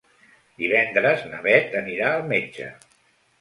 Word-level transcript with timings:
Divendres 0.61 1.21
na 1.33 1.41
Beth 1.49 1.77
anirà 1.83 2.09
al 2.15 2.27
metge. 2.33 2.73